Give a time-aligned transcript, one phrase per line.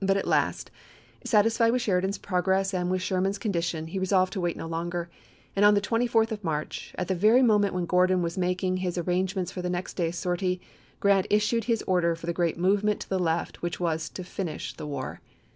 [0.00, 0.72] But at last,
[1.24, 4.56] satisfied with Sheridan's progress and with Sherman's condition, he resolved to wait 1865.
[4.58, 5.08] no longer,
[5.54, 8.98] and on the 24th of March, at the very moment when Gordon was making his
[8.98, 10.60] arrange ments for the next day's sortie,
[10.98, 14.36] Grant issued his order for the great movement to the left which was FIVE FORKS
[14.36, 15.20] 165 to finish the war.